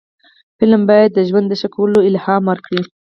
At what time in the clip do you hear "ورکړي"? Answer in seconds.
2.51-2.83